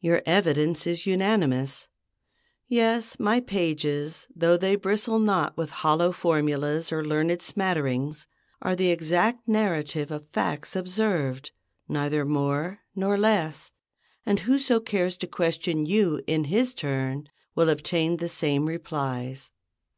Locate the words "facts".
10.28-10.76